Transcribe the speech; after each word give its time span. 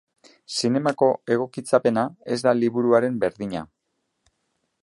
Zinemako 0.53 1.09
egokitzapena 1.35 2.07
ez 2.37 2.39
da 2.47 2.57
liburuaren 2.63 3.23
berdina. 3.25 3.67